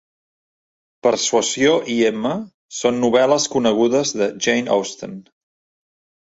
[1.07, 2.33] Persuasió i Emma
[2.79, 5.17] són novel·les conegudes de Jane Austen.